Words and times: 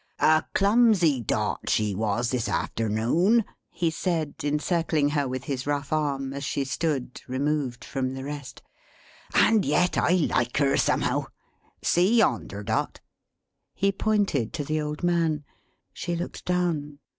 "A 0.17 0.43
clumsy 0.55 1.19
Dot 1.21 1.69
she 1.69 1.93
was, 1.93 2.31
this 2.31 2.49
afternoon!" 2.49 3.45
he 3.69 3.91
said, 3.91 4.33
encircling 4.43 5.09
her 5.09 5.27
with 5.27 5.43
his 5.43 5.67
rough 5.67 5.93
arm, 5.93 6.33
as 6.33 6.43
she 6.43 6.63
stood, 6.63 7.21
removed 7.27 7.85
from 7.85 8.15
the 8.15 8.23
rest; 8.23 8.63
"and 9.35 9.63
yet 9.63 9.99
I 9.99 10.13
like 10.13 10.57
her 10.57 10.75
somehow. 10.75 11.25
See 11.83 12.17
yonder, 12.17 12.63
Dot!" 12.63 12.99
He 13.75 13.91
pointed 13.91 14.53
to 14.53 14.63
the 14.63 14.81
old 14.81 15.03
man. 15.03 15.43
She 15.93 16.15
looked 16.15 16.45
down. 16.45 16.97